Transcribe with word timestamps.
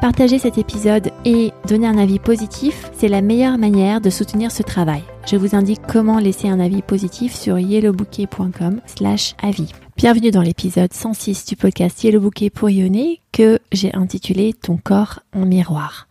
Partager 0.00 0.38
cet 0.38 0.58
épisode 0.58 1.10
et 1.24 1.52
donner 1.66 1.86
un 1.86 1.96
avis 1.96 2.18
positif, 2.18 2.90
c'est 2.92 3.08
la 3.08 3.22
meilleure 3.22 3.56
manière 3.56 4.02
de 4.02 4.10
soutenir 4.10 4.52
ce 4.52 4.62
travail. 4.62 5.02
Je 5.26 5.36
vous 5.36 5.56
indique 5.56 5.80
comment 5.88 6.18
laisser 6.18 6.48
un 6.48 6.60
avis 6.60 6.82
positif 6.82 7.34
sur 7.34 7.58
yellowbouquet.com 7.58 8.82
slash 8.84 9.34
avis. 9.42 9.72
Bienvenue 9.96 10.30
dans 10.30 10.42
l'épisode 10.42 10.92
106 10.92 11.46
du 11.46 11.56
podcast 11.56 12.04
Yellow 12.04 12.20
Bouquet 12.20 12.50
pour 12.50 12.68
Yonner 12.68 13.20
que 13.32 13.58
j'ai 13.72 13.94
intitulé 13.94 14.52
Ton 14.52 14.76
corps 14.76 15.20
en 15.32 15.46
miroir. 15.46 16.08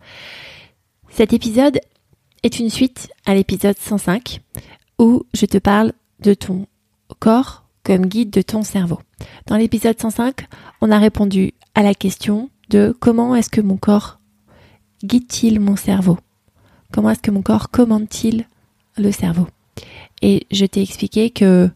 Cet 1.08 1.32
épisode 1.32 1.78
est 2.42 2.58
une 2.58 2.70
suite 2.70 3.08
à 3.24 3.36
l'épisode 3.36 3.78
105 3.78 4.40
où 4.98 5.22
je 5.32 5.46
te 5.46 5.58
parle 5.58 5.92
de 6.20 6.34
ton 6.34 6.66
corps 7.20 7.64
comme 7.84 8.06
guide 8.06 8.30
de 8.30 8.42
ton 8.42 8.62
cerveau. 8.62 8.98
Dans 9.46 9.56
l'épisode 9.56 9.98
105, 9.98 10.48
on 10.80 10.90
a 10.90 10.98
répondu 10.98 11.54
à 11.76 11.84
la 11.84 11.94
question 11.94 12.50
de 12.68 12.96
comment 12.98 13.34
est-ce 13.34 13.50
que 13.50 13.60
mon 13.60 13.76
corps 13.76 14.18
guide-t-il 15.04 15.60
mon 15.60 15.76
cerveau? 15.76 16.18
Comment 16.92 17.10
est-ce 17.10 17.22
que 17.22 17.30
mon 17.30 17.42
corps 17.42 17.70
commande-t-il 17.70 18.46
le 18.96 19.12
cerveau? 19.12 19.46
Et 20.22 20.46
je 20.50 20.64
t'ai 20.64 20.82
expliqué 20.82 21.30
que 21.30 21.70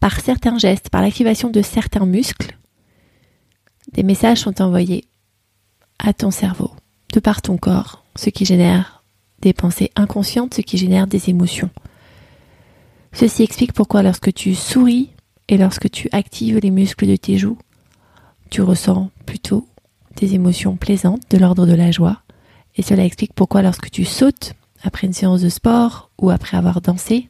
par 0.00 0.20
certains 0.20 0.58
gestes, 0.58 0.90
par 0.90 1.02
l'activation 1.02 1.50
de 1.50 1.62
certains 1.62 2.06
muscles, 2.06 2.56
des 3.92 4.02
messages 4.02 4.40
sont 4.40 4.60
envoyés 4.62 5.04
à 5.98 6.12
ton 6.12 6.30
cerveau, 6.30 6.70
de 7.12 7.20
par 7.20 7.42
ton 7.42 7.56
corps, 7.56 8.04
ce 8.14 8.30
qui 8.30 8.44
génère 8.44 9.04
des 9.40 9.52
pensées 9.52 9.90
inconscientes, 9.96 10.54
ce 10.54 10.60
qui 10.60 10.78
génère 10.78 11.06
des 11.06 11.30
émotions. 11.30 11.70
Ceci 13.12 13.42
explique 13.42 13.72
pourquoi 13.72 14.02
lorsque 14.02 14.32
tu 14.32 14.54
souris 14.54 15.10
et 15.48 15.56
lorsque 15.56 15.90
tu 15.90 16.08
actives 16.12 16.58
les 16.58 16.70
muscles 16.70 17.06
de 17.06 17.16
tes 17.16 17.38
joues, 17.38 17.58
tu 18.50 18.62
ressens 18.62 19.10
plutôt 19.24 19.66
des 20.16 20.34
émotions 20.34 20.76
plaisantes 20.76 21.22
de 21.30 21.38
l'ordre 21.38 21.66
de 21.66 21.74
la 21.74 21.90
joie. 21.90 22.22
Et 22.76 22.82
cela 22.82 23.04
explique 23.04 23.32
pourquoi 23.34 23.62
lorsque 23.62 23.90
tu 23.90 24.04
sautes 24.04 24.54
après 24.82 25.06
une 25.06 25.12
séance 25.12 25.40
de 25.40 25.48
sport 25.48 26.10
ou 26.18 26.30
après 26.30 26.56
avoir 26.56 26.80
dansé, 26.80 27.28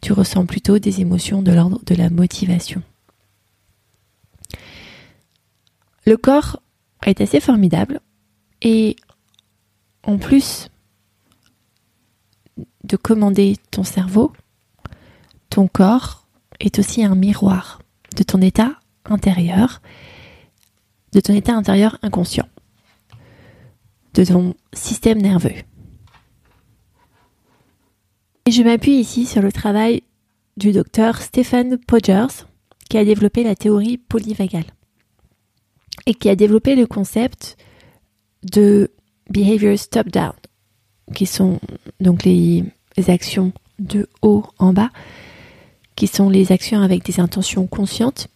tu 0.00 0.12
ressens 0.12 0.46
plutôt 0.46 0.78
des 0.78 1.00
émotions 1.00 1.42
de 1.42 1.52
l'ordre 1.52 1.80
de 1.84 1.94
la 1.94 2.10
motivation. 2.10 2.82
Le 6.06 6.16
corps 6.16 6.60
est 7.06 7.20
assez 7.20 7.40
formidable 7.40 8.00
et 8.62 8.96
en 10.02 10.18
plus 10.18 10.68
de 12.84 12.96
commander 12.96 13.56
ton 13.70 13.84
cerveau, 13.84 14.32
ton 15.50 15.68
corps 15.68 16.26
est 16.58 16.78
aussi 16.78 17.04
un 17.04 17.14
miroir 17.14 17.80
de 18.16 18.22
ton 18.22 18.40
état 18.40 18.72
intérieur 19.04 19.80
de 21.12 21.20
ton 21.20 21.34
état 21.34 21.54
intérieur 21.54 21.98
inconscient, 22.02 22.48
de 24.14 24.24
ton 24.24 24.54
système 24.72 25.20
nerveux. 25.20 25.54
Je 28.48 28.62
m'appuie 28.62 28.98
ici 28.98 29.26
sur 29.26 29.42
le 29.42 29.52
travail 29.52 30.02
du 30.56 30.72
docteur 30.72 31.20
Stephen 31.22 31.78
Podgers, 31.78 32.46
qui 32.88 32.98
a 32.98 33.04
développé 33.04 33.44
la 33.44 33.54
théorie 33.54 33.98
polyvagale 33.98 34.64
et 36.06 36.14
qui 36.14 36.28
a 36.28 36.36
développé 36.36 36.74
le 36.74 36.86
concept 36.86 37.56
de 38.42 38.90
behaviors 39.28 39.88
top-down, 39.90 40.32
qui 41.14 41.26
sont 41.26 41.60
donc 42.00 42.24
les 42.24 42.64
actions 43.08 43.52
de 43.78 44.08
haut 44.22 44.44
en 44.58 44.72
bas, 44.72 44.90
qui 45.94 46.06
sont 46.06 46.30
les 46.30 46.52
actions 46.52 46.80
avec 46.80 47.04
des 47.04 47.20
intentions 47.20 47.66
conscientes 47.66 48.28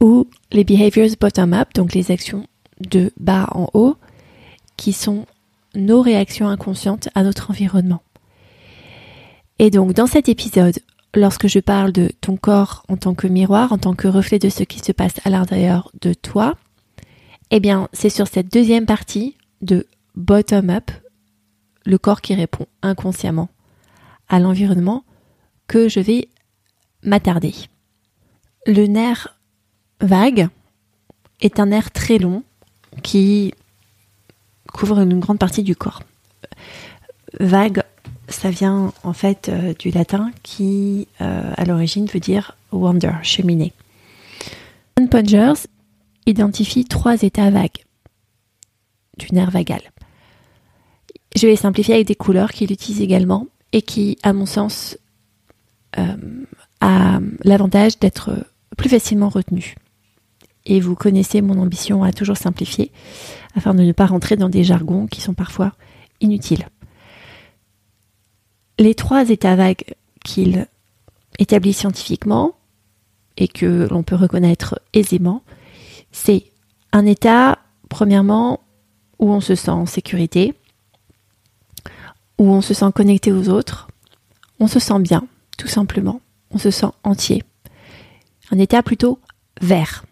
ou 0.00 0.28
les 0.52 0.64
behaviors 0.64 1.16
bottom-up, 1.20 1.68
donc 1.74 1.94
les 1.94 2.10
actions 2.10 2.46
de 2.80 3.12
bas 3.18 3.48
en 3.52 3.68
haut, 3.74 3.96
qui 4.76 4.92
sont 4.92 5.26
nos 5.74 6.00
réactions 6.00 6.48
inconscientes 6.48 7.08
à 7.14 7.22
notre 7.22 7.50
environnement. 7.50 8.02
Et 9.58 9.70
donc 9.70 9.92
dans 9.92 10.06
cet 10.06 10.28
épisode, 10.28 10.78
lorsque 11.14 11.48
je 11.48 11.58
parle 11.58 11.92
de 11.92 12.10
ton 12.20 12.36
corps 12.36 12.84
en 12.88 12.96
tant 12.96 13.14
que 13.14 13.26
miroir, 13.26 13.72
en 13.72 13.78
tant 13.78 13.94
que 13.94 14.08
reflet 14.08 14.38
de 14.38 14.48
ce 14.48 14.62
qui 14.62 14.78
se 14.78 14.92
passe 14.92 15.14
à 15.24 15.30
l'intérieur 15.30 15.90
de 16.00 16.14
toi, 16.14 16.56
eh 17.50 17.60
bien 17.60 17.88
c'est 17.92 18.10
sur 18.10 18.28
cette 18.28 18.52
deuxième 18.52 18.86
partie 18.86 19.36
de 19.62 19.86
bottom-up, 20.14 20.90
le 21.84 21.98
corps 21.98 22.20
qui 22.20 22.34
répond 22.34 22.66
inconsciemment 22.82 23.48
à 24.28 24.38
l'environnement, 24.38 25.04
que 25.66 25.88
je 25.88 26.00
vais 26.00 26.28
m'attarder. 27.02 27.54
Le 28.66 28.86
nerf 28.86 29.37
vague 30.00 30.48
est 31.40 31.60
un 31.60 31.66
nerf 31.66 31.90
très 31.90 32.18
long 32.18 32.42
qui 33.02 33.54
couvre 34.72 35.00
une 35.00 35.20
grande 35.20 35.38
partie 35.38 35.62
du 35.62 35.76
corps. 35.76 36.02
Vague, 37.40 37.82
ça 38.28 38.50
vient 38.50 38.92
en 39.02 39.12
fait 39.12 39.48
euh, 39.48 39.74
du 39.74 39.90
latin 39.90 40.30
qui 40.42 41.08
euh, 41.20 41.52
à 41.56 41.64
l'origine 41.64 42.06
veut 42.06 42.20
dire 42.20 42.56
wonder, 42.72 43.12
cheminée. 43.22 43.72
John 44.96 45.08
Pongers 45.08 45.66
identifie 46.26 46.84
trois 46.84 47.22
états 47.22 47.50
vagues 47.50 47.84
du 49.16 49.28
nerf 49.32 49.50
vagal. 49.50 49.80
Je 51.36 51.46
vais 51.46 51.56
simplifier 51.56 51.94
avec 51.94 52.06
des 52.06 52.14
couleurs 52.14 52.50
qu'il 52.50 52.72
utilise 52.72 53.00
également 53.00 53.46
et 53.72 53.82
qui, 53.82 54.18
à 54.22 54.32
mon 54.32 54.46
sens, 54.46 54.96
euh, 55.98 56.16
a 56.80 57.20
l'avantage 57.44 57.98
d'être 57.98 58.30
plus 58.76 58.88
facilement 58.88 59.28
retenu 59.28 59.74
et 60.66 60.80
vous 60.80 60.94
connaissez 60.94 61.40
mon 61.40 61.58
ambition 61.60 62.02
à 62.02 62.12
toujours 62.12 62.36
simplifier 62.36 62.92
afin 63.54 63.74
de 63.74 63.82
ne 63.82 63.92
pas 63.92 64.06
rentrer 64.06 64.36
dans 64.36 64.48
des 64.48 64.64
jargons 64.64 65.06
qui 65.06 65.20
sont 65.20 65.34
parfois 65.34 65.72
inutiles. 66.20 66.68
Les 68.78 68.94
trois 68.94 69.28
états 69.30 69.56
vagues 69.56 69.84
qu'il 70.24 70.66
établit 71.38 71.72
scientifiquement 71.72 72.54
et 73.36 73.48
que 73.48 73.88
l'on 73.90 74.02
peut 74.02 74.16
reconnaître 74.16 74.80
aisément, 74.92 75.42
c'est 76.12 76.44
un 76.92 77.06
état, 77.06 77.58
premièrement, 77.88 78.60
où 79.18 79.32
on 79.32 79.40
se 79.40 79.54
sent 79.54 79.70
en 79.70 79.86
sécurité, 79.86 80.54
où 82.38 82.46
on 82.50 82.60
se 82.60 82.74
sent 82.74 82.90
connecté 82.94 83.32
aux 83.32 83.48
autres, 83.48 83.88
on 84.60 84.68
se 84.68 84.78
sent 84.78 85.00
bien, 85.00 85.26
tout 85.56 85.68
simplement, 85.68 86.20
on 86.50 86.58
se 86.58 86.70
sent 86.70 86.90
entier. 87.02 87.42
Un 88.50 88.58
état 88.58 88.82
plutôt 88.82 89.18
vert 89.60 90.04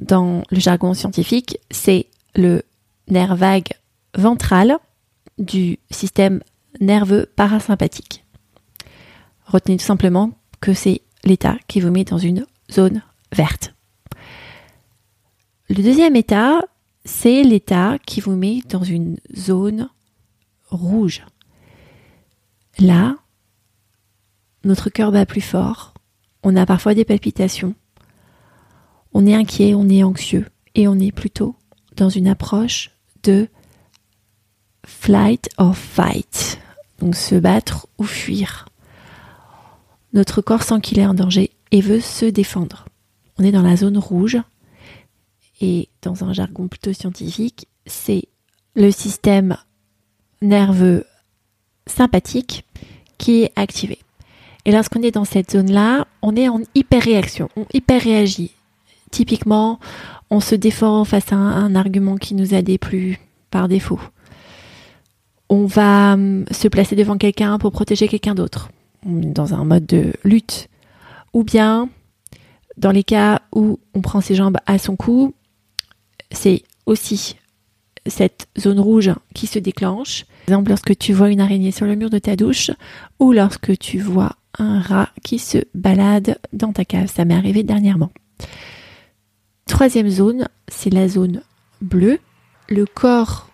dans 0.00 0.42
le 0.50 0.58
jargon 0.58 0.94
scientifique, 0.94 1.58
c'est 1.70 2.06
le 2.34 2.62
nerf 3.08 3.36
vague 3.36 3.68
ventral 4.16 4.78
du 5.38 5.78
système 5.90 6.42
nerveux 6.80 7.26
parasympathique. 7.36 8.24
Retenez 9.46 9.76
tout 9.76 9.84
simplement 9.84 10.32
que 10.60 10.74
c'est 10.74 11.02
l'état 11.24 11.56
qui 11.68 11.80
vous 11.80 11.90
met 11.90 12.04
dans 12.04 12.18
une 12.18 12.46
zone 12.70 13.02
verte. 13.32 13.74
Le 15.68 15.82
deuxième 15.82 16.16
état, 16.16 16.62
c'est 17.04 17.42
l'état 17.42 17.98
qui 18.06 18.20
vous 18.20 18.36
met 18.36 18.60
dans 18.68 18.82
une 18.82 19.18
zone 19.36 19.88
rouge. 20.68 21.22
Là, 22.78 23.16
notre 24.64 24.90
cœur 24.90 25.12
bat 25.12 25.26
plus 25.26 25.40
fort, 25.40 25.94
on 26.42 26.56
a 26.56 26.66
parfois 26.66 26.94
des 26.94 27.04
palpitations, 27.04 27.74
on 29.12 29.26
est 29.26 29.34
inquiet, 29.34 29.74
on 29.74 29.88
est 29.88 30.02
anxieux 30.02 30.46
et 30.74 30.88
on 30.88 30.98
est 30.98 31.12
plutôt 31.12 31.56
dans 31.96 32.08
une 32.08 32.28
approche 32.28 32.90
de 33.22 33.48
flight 34.86 35.48
or 35.58 35.76
fight, 35.76 36.58
donc 36.98 37.14
se 37.14 37.34
battre 37.34 37.86
ou 37.98 38.04
fuir. 38.04 38.66
Notre 40.12 40.40
corps 40.40 40.62
sent 40.62 40.80
qu'il 40.80 40.98
est 40.98 41.06
en 41.06 41.14
danger 41.14 41.50
et 41.70 41.80
veut 41.80 42.00
se 42.00 42.26
défendre. 42.26 42.86
On 43.38 43.44
est 43.44 43.52
dans 43.52 43.62
la 43.62 43.76
zone 43.76 43.98
rouge 43.98 44.38
et 45.60 45.88
dans 46.02 46.24
un 46.24 46.32
jargon 46.32 46.68
plutôt 46.68 46.92
scientifique, 46.92 47.68
c'est 47.86 48.24
le 48.74 48.90
système 48.90 49.56
nerveux 50.42 51.04
sympathique 51.86 52.64
qui 53.18 53.42
est 53.42 53.52
activé. 53.56 53.98
Et 54.64 54.72
lorsqu'on 54.72 55.02
est 55.02 55.10
dans 55.10 55.24
cette 55.24 55.52
zone-là, 55.52 56.06
on 56.22 56.36
est 56.36 56.48
en 56.48 56.60
hyper 56.74 57.02
réaction, 57.02 57.48
on 57.56 57.66
hyper 57.72 58.02
réagit 58.02 58.52
Typiquement, 59.10 59.78
on 60.30 60.40
se 60.40 60.54
défend 60.54 61.04
face 61.04 61.32
à 61.32 61.36
un, 61.36 61.74
argument 61.74 62.16
qui 62.16 62.34
nous 62.34 62.54
a 62.54 62.62
déplu 62.62 63.18
par 63.50 63.68
défaut. 63.68 64.00
On 65.48 65.66
va 65.66 66.12
hum, 66.14 66.44
se 66.50 66.68
placer 66.68 66.94
devant 66.96 67.18
quelqu'un 67.18 67.58
pour 67.58 67.72
protéger 67.72 68.06
quelqu'un 68.06 68.34
d'autre, 68.34 68.70
dans 69.04 69.54
un 69.54 69.64
mode 69.64 69.86
de 69.86 70.12
lutte. 70.24 70.68
Ou 71.32 71.42
bien, 71.42 71.88
dans 72.76 72.92
les 72.92 73.04
cas 73.04 73.42
où 73.54 73.78
on 73.94 74.00
prend 74.00 74.20
ses 74.20 74.34
jambes 74.34 74.58
à 74.66 74.78
son 74.78 74.96
cou, 74.96 75.34
c'est 76.30 76.62
aussi 76.86 77.36
cette 78.06 78.48
zone 78.58 78.80
rouge 78.80 79.10
qui 79.34 79.46
se 79.46 79.58
déclenche. 79.58 80.24
Par 80.46 80.54
exemple, 80.54 80.70
lorsque 80.70 80.96
tu 80.96 81.12
vois 81.12 81.30
une 81.30 81.40
araignée 81.40 81.72
sur 81.72 81.86
le 81.86 81.96
mur 81.96 82.10
de 82.10 82.18
ta 82.18 82.36
douche 82.36 82.70
ou 83.18 83.32
lorsque 83.32 83.76
tu 83.78 83.98
vois 83.98 84.36
un 84.58 84.80
rat 84.80 85.10
qui 85.22 85.38
se 85.38 85.58
balade 85.74 86.38
dans 86.52 86.72
ta 86.72 86.84
cave. 86.84 87.10
Ça 87.14 87.24
m'est 87.24 87.34
arrivé 87.34 87.62
dernièrement. 87.62 88.10
Troisième 89.70 90.10
zone, 90.10 90.48
c'est 90.66 90.90
la 90.90 91.06
zone 91.06 91.42
bleue. 91.80 92.18
Le 92.68 92.86
corps 92.86 93.48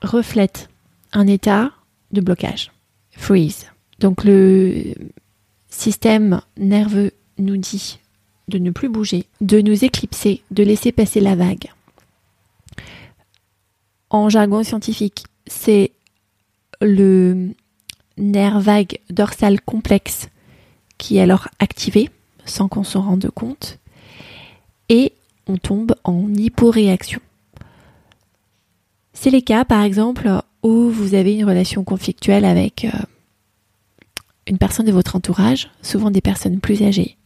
reflète 0.00 0.70
un 1.12 1.26
état 1.26 1.70
de 2.12 2.22
blocage, 2.22 2.72
freeze. 3.10 3.66
Donc 4.00 4.24
le 4.24 4.94
système 5.68 6.40
nerveux 6.56 7.12
nous 7.36 7.58
dit 7.58 8.00
de 8.48 8.56
ne 8.56 8.70
plus 8.70 8.88
bouger, 8.88 9.26
de 9.42 9.60
nous 9.60 9.84
éclipser, 9.84 10.42
de 10.50 10.62
laisser 10.62 10.92
passer 10.92 11.20
la 11.20 11.36
vague. 11.36 11.70
En 14.08 14.30
jargon 14.30 14.62
scientifique, 14.64 15.26
c'est 15.46 15.92
le 16.80 17.50
nerf 18.16 18.60
vague 18.60 18.98
dorsal 19.10 19.60
complexe 19.60 20.30
qui 20.96 21.18
est 21.18 21.20
alors 21.20 21.48
activé 21.58 22.08
sans 22.46 22.66
qu'on 22.66 22.82
s'en 22.82 23.02
rende 23.02 23.28
compte 23.28 23.78
on 25.46 25.56
tombe 25.56 25.94
en 26.04 26.32
hyporéaction. 26.34 27.20
C'est 29.12 29.30
les 29.30 29.42
cas 29.42 29.64
par 29.64 29.82
exemple 29.82 30.28
où 30.62 30.90
vous 30.90 31.14
avez 31.14 31.34
une 31.34 31.44
relation 31.44 31.84
conflictuelle 31.84 32.44
avec 32.44 32.84
euh, 32.84 32.98
une 34.46 34.58
personne 34.58 34.86
de 34.86 34.92
votre 34.92 35.16
entourage, 35.16 35.70
souvent 35.82 36.10
des 36.10 36.20
personnes 36.20 36.60
plus 36.60 36.82
âgées. 36.82 37.16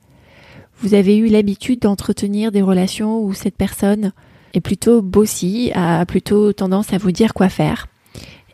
Vous 0.80 0.94
avez 0.94 1.16
eu 1.16 1.26
l'habitude 1.26 1.80
d'entretenir 1.80 2.52
des 2.52 2.62
relations 2.62 3.22
où 3.22 3.34
cette 3.34 3.56
personne 3.56 4.12
est 4.54 4.60
plutôt 4.60 5.02
bossy, 5.02 5.70
a 5.74 6.04
plutôt 6.06 6.52
tendance 6.52 6.92
à 6.92 6.98
vous 6.98 7.12
dire 7.12 7.34
quoi 7.34 7.48
faire. 7.48 7.86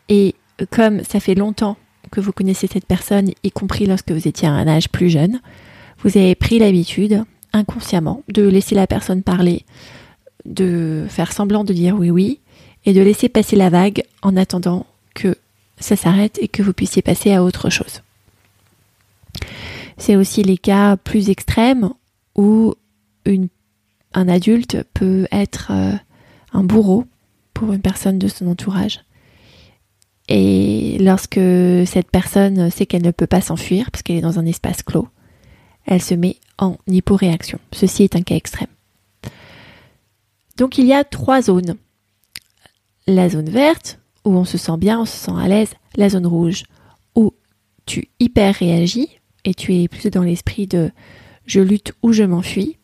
Et 0.09 0.35
comme 0.71 1.03
ça 1.03 1.19
fait 1.19 1.35
longtemps 1.35 1.77
que 2.11 2.19
vous 2.19 2.31
connaissez 2.31 2.67
cette 2.67 2.85
personne, 2.85 3.31
y 3.43 3.51
compris 3.51 3.85
lorsque 3.85 4.11
vous 4.11 4.27
étiez 4.27 4.47
à 4.47 4.51
un 4.51 4.67
âge 4.67 4.89
plus 4.89 5.09
jeune, 5.09 5.39
vous 5.99 6.17
avez 6.17 6.35
pris 6.35 6.59
l'habitude, 6.59 7.23
inconsciemment, 7.57 8.23
de 8.29 8.43
laisser 8.43 8.75
la 8.75 8.87
personne 8.87 9.23
parler, 9.23 9.65
de 10.45 11.05
faire 11.09 11.31
semblant 11.31 11.63
de 11.63 11.73
dire 11.73 11.95
oui 11.97 12.09
oui, 12.09 12.39
et 12.85 12.93
de 12.93 13.01
laisser 13.01 13.29
passer 13.29 13.55
la 13.55 13.69
vague 13.69 14.03
en 14.21 14.37
attendant 14.37 14.85
que 15.13 15.35
ça 15.79 15.95
s'arrête 15.95 16.39
et 16.41 16.47
que 16.47 16.63
vous 16.63 16.73
puissiez 16.73 17.01
passer 17.01 17.33
à 17.33 17.43
autre 17.43 17.69
chose. 17.69 18.01
C'est 19.97 20.15
aussi 20.15 20.43
les 20.43 20.57
cas 20.57 20.95
plus 20.95 21.29
extrêmes 21.29 21.91
où 22.35 22.75
un 24.13 24.27
adulte 24.29 24.83
peut 24.93 25.27
être 25.31 25.71
euh, 25.71 25.93
un 26.53 26.63
bourreau 26.63 27.05
pour 27.53 27.73
une 27.73 27.81
personne 27.81 28.19
de 28.19 28.27
son 28.27 28.47
entourage 28.47 29.01
et 30.27 30.97
lorsque 30.99 31.39
cette 31.85 32.11
personne 32.11 32.69
sait 32.69 32.85
qu'elle 32.85 33.03
ne 33.03 33.11
peut 33.11 33.27
pas 33.27 33.41
s'enfuir, 33.41 33.91
parce 33.91 34.03
qu'elle 34.03 34.17
est 34.17 34.21
dans 34.21 34.39
un 34.39 34.45
espace 34.45 34.83
clos, 34.83 35.07
elle 35.85 36.01
se 36.01 36.15
met 36.15 36.37
en 36.57 36.77
hyporéaction. 36.87 37.59
Ceci 37.71 38.03
est 38.03 38.15
un 38.15 38.21
cas 38.21 38.35
extrême. 38.35 38.69
Donc 40.57 40.77
il 40.77 40.85
y 40.85 40.93
a 40.93 41.03
trois 41.03 41.41
zones. 41.41 41.75
La 43.05 43.29
zone 43.29 43.49
verte, 43.49 43.99
où 44.25 44.35
on 44.35 44.45
se 44.45 44.57
sent 44.57 44.77
bien, 44.77 44.99
on 44.99 45.05
se 45.05 45.17
sent 45.17 45.31
à 45.37 45.47
l'aise. 45.47 45.73
La 45.95 46.09
zone 46.09 46.27
rouge, 46.27 46.63
où 47.15 47.33
tu 47.85 48.09
hyper 48.19 48.55
réagis 48.55 49.09
et 49.45 49.53
tu 49.53 49.75
es 49.75 49.87
plus 49.87 50.09
dans 50.09 50.23
l'esprit 50.23 50.67
de 50.67 50.91
je 51.45 51.61
lutte 51.61 51.93
ou 52.01 52.11
je 52.11 52.23
m'enfuis. 52.23 52.77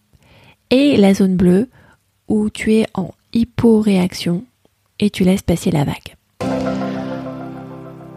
Et 0.69 0.97
la 0.97 1.13
zone 1.13 1.35
bleue, 1.35 1.69
où 2.27 2.49
tu 2.49 2.73
es 2.73 2.87
en 2.93 3.13
hyporéaction 3.33 4.45
et 4.99 5.09
tu 5.09 5.23
laisses 5.23 5.41
passer 5.41 5.71
la 5.71 5.83
vague. 5.83 6.15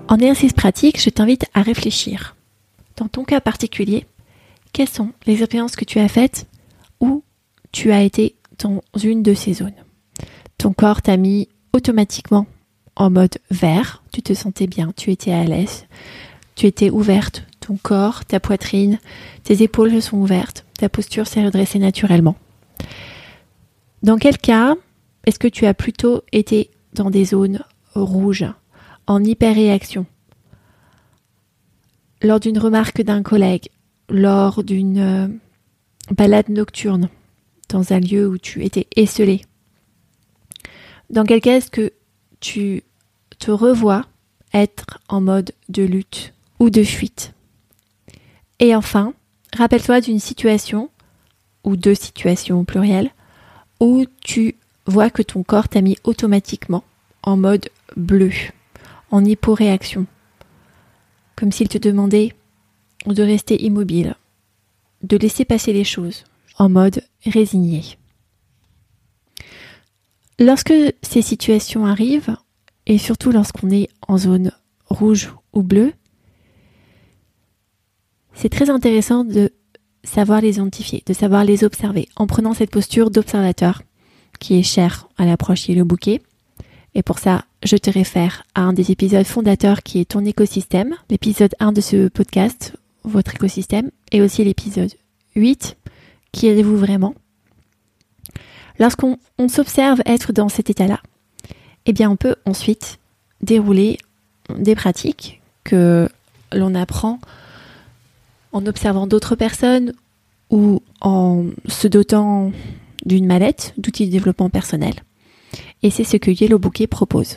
En 0.08 0.16
exercice 0.18 0.52
pratique, 0.52 1.00
je 1.02 1.10
t'invite 1.10 1.46
à 1.52 1.62
réfléchir. 1.62 2.36
Dans 2.96 3.08
ton 3.08 3.24
cas 3.24 3.40
particulier, 3.40 4.06
quelles 4.76 4.90
sont 4.90 5.12
les 5.26 5.40
expériences 5.42 5.74
que 5.74 5.86
tu 5.86 6.00
as 6.00 6.08
faites 6.08 6.46
où 7.00 7.24
tu 7.72 7.92
as 7.92 8.02
été 8.02 8.36
dans 8.58 8.82
une 9.02 9.22
de 9.22 9.32
ces 9.32 9.54
zones? 9.54 9.72
Ton 10.58 10.74
corps 10.74 11.00
t'a 11.00 11.16
mis 11.16 11.48
automatiquement 11.72 12.46
en 12.94 13.08
mode 13.08 13.38
vert, 13.50 14.02
tu 14.12 14.20
te 14.20 14.34
sentais 14.34 14.66
bien, 14.66 14.92
tu 14.94 15.10
étais 15.10 15.32
à 15.32 15.44
l'aise, 15.44 15.86
tu 16.56 16.66
étais 16.66 16.90
ouverte, 16.90 17.46
ton 17.60 17.78
corps, 17.78 18.26
ta 18.26 18.38
poitrine, 18.38 18.98
tes 19.44 19.62
épaules 19.62 20.02
sont 20.02 20.18
ouvertes, 20.18 20.66
ta 20.78 20.90
posture 20.90 21.26
s'est 21.26 21.46
redressée 21.46 21.78
naturellement. 21.78 22.36
Dans 24.02 24.18
quel 24.18 24.36
cas 24.36 24.74
est-ce 25.24 25.38
que 25.38 25.48
tu 25.48 25.64
as 25.64 25.72
plutôt 25.72 26.22
été 26.32 26.68
dans 26.92 27.08
des 27.08 27.24
zones 27.24 27.64
rouges 27.94 28.44
en 29.06 29.24
hyperréaction? 29.24 30.04
Lors 32.20 32.40
d'une 32.40 32.58
remarque 32.58 33.00
d'un 33.00 33.22
collègue, 33.22 33.70
lors 34.08 34.62
d'une 34.62 34.98
euh, 34.98 35.28
balade 36.10 36.48
nocturne, 36.48 37.08
dans 37.68 37.92
un 37.92 38.00
lieu 38.00 38.28
où 38.28 38.38
tu 38.38 38.64
étais 38.64 38.86
esselé. 38.96 39.42
Dans 41.10 41.24
quel 41.24 41.40
cas 41.40 41.56
est-ce 41.56 41.70
que 41.70 41.92
tu 42.40 42.82
te 43.38 43.50
revois 43.50 44.04
être 44.52 44.98
en 45.08 45.20
mode 45.20 45.52
de 45.68 45.82
lutte 45.82 46.34
ou 46.58 46.70
de 46.70 46.82
fuite? 46.82 47.32
Et 48.58 48.74
enfin, 48.74 49.14
rappelle-toi 49.56 50.00
d'une 50.00 50.20
situation, 50.20 50.90
ou 51.64 51.76
deux 51.76 51.94
situations 51.94 52.60
au 52.60 52.64
pluriel, 52.64 53.10
où 53.80 54.06
tu 54.20 54.56
vois 54.86 55.10
que 55.10 55.22
ton 55.22 55.42
corps 55.42 55.68
t'a 55.68 55.82
mis 55.82 55.98
automatiquement 56.04 56.84
en 57.22 57.36
mode 57.36 57.68
bleu 57.96 58.30
en 59.10 59.24
hyporéaction, 59.24 60.06
comme 61.36 61.52
s'il 61.52 61.68
te 61.68 61.78
demandait 61.78 62.34
de 63.12 63.22
rester 63.22 63.62
immobile, 63.62 64.14
de 65.02 65.16
laisser 65.16 65.44
passer 65.44 65.72
les 65.72 65.84
choses 65.84 66.24
en 66.58 66.68
mode 66.68 67.02
résigné. 67.24 67.82
Lorsque 70.38 70.74
ces 71.02 71.22
situations 71.22 71.86
arrivent, 71.86 72.36
et 72.86 72.98
surtout 72.98 73.32
lorsqu'on 73.32 73.70
est 73.70 73.88
en 74.06 74.18
zone 74.18 74.52
rouge 74.88 75.32
ou 75.52 75.62
bleue, 75.62 75.92
c'est 78.34 78.50
très 78.50 78.70
intéressant 78.70 79.24
de 79.24 79.50
savoir 80.04 80.40
les 80.40 80.56
identifier, 80.56 81.02
de 81.06 81.12
savoir 81.12 81.44
les 81.44 81.64
observer, 81.64 82.08
en 82.16 82.26
prenant 82.26 82.54
cette 82.54 82.70
posture 82.70 83.10
d'observateur 83.10 83.82
qui 84.38 84.58
est 84.58 84.62
chère 84.62 85.08
à 85.16 85.24
l'approche 85.24 85.68
et 85.68 85.74
le 85.74 85.84
bouquet. 85.84 86.20
Et 86.94 87.02
pour 87.02 87.18
ça, 87.18 87.44
je 87.62 87.76
te 87.76 87.90
réfère 87.90 88.44
à 88.54 88.60
un 88.62 88.72
des 88.72 88.90
épisodes 88.90 89.26
fondateurs 89.26 89.82
qui 89.82 90.00
est 90.00 90.10
ton 90.10 90.24
écosystème, 90.24 90.94
l'épisode 91.10 91.54
1 91.60 91.72
de 91.72 91.80
ce 91.80 92.08
podcast, 92.08 92.74
votre 93.10 93.34
écosystème, 93.34 93.90
et 94.12 94.20
aussi 94.20 94.44
l'épisode 94.44 94.92
8, 95.34 95.76
qui 96.32 96.48
êtes-vous 96.48 96.76
vraiment? 96.76 97.14
Lorsqu'on 98.78 99.18
s'observe 99.48 100.00
être 100.04 100.32
dans 100.32 100.48
cet 100.48 100.70
état-là, 100.70 101.00
eh 101.86 101.92
bien 101.92 102.10
on 102.10 102.16
peut 102.16 102.36
ensuite 102.44 102.98
dérouler 103.40 103.98
des 104.58 104.74
pratiques 104.74 105.40
que 105.64 106.08
l'on 106.52 106.74
apprend 106.74 107.18
en 108.52 108.66
observant 108.66 109.06
d'autres 109.06 109.34
personnes 109.34 109.92
ou 110.50 110.82
en 111.00 111.46
se 111.66 111.88
dotant 111.88 112.52
d'une 113.04 113.26
mallette 113.26 113.74
d'outils 113.78 114.06
de 114.06 114.12
développement 114.12 114.50
personnel. 114.50 114.94
Et 115.82 115.90
c'est 115.90 116.04
ce 116.04 116.16
que 116.16 116.30
Yellow 116.30 116.58
Bouquet 116.58 116.86
propose. 116.86 117.34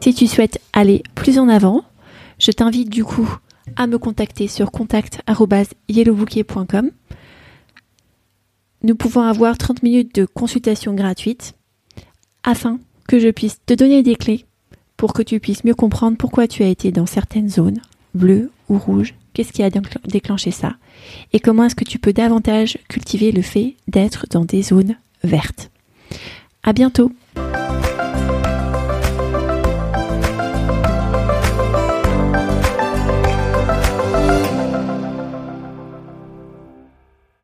Si 0.00 0.14
tu 0.14 0.26
souhaites 0.26 0.60
aller 0.72 1.02
plus 1.14 1.38
en 1.38 1.48
avant, 1.48 1.84
je 2.42 2.50
t'invite 2.50 2.90
du 2.90 3.04
coup 3.04 3.32
à 3.76 3.86
me 3.86 3.98
contacter 3.98 4.48
sur 4.48 4.72
contact.yellowbouquet.com. 4.72 6.90
Nous 8.82 8.96
pouvons 8.96 9.20
avoir 9.20 9.56
30 9.56 9.84
minutes 9.84 10.12
de 10.16 10.24
consultation 10.24 10.94
gratuite 10.94 11.54
afin 12.42 12.80
que 13.06 13.20
je 13.20 13.28
puisse 13.28 13.60
te 13.64 13.74
donner 13.74 14.02
des 14.02 14.16
clés 14.16 14.44
pour 14.96 15.12
que 15.12 15.22
tu 15.22 15.38
puisses 15.38 15.62
mieux 15.62 15.76
comprendre 15.76 16.16
pourquoi 16.16 16.48
tu 16.48 16.64
as 16.64 16.68
été 16.68 16.90
dans 16.90 17.06
certaines 17.06 17.48
zones, 17.48 17.80
bleues 18.14 18.50
ou 18.68 18.76
rouges, 18.76 19.14
qu'est-ce 19.34 19.52
qui 19.52 19.62
a 19.62 19.70
déclenché 19.70 20.50
ça, 20.50 20.74
et 21.32 21.38
comment 21.38 21.62
est-ce 21.64 21.76
que 21.76 21.84
tu 21.84 22.00
peux 22.00 22.12
davantage 22.12 22.76
cultiver 22.88 23.30
le 23.30 23.42
fait 23.42 23.76
d'être 23.86 24.26
dans 24.30 24.44
des 24.44 24.62
zones 24.62 24.96
vertes? 25.22 25.70
À 26.64 26.72
bientôt! 26.72 27.12